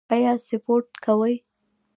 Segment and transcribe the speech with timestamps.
[0.13, 1.33] ایا سپورت کوئ؟